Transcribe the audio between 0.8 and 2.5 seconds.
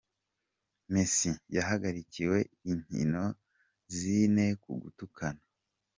Messi yahagarikiwe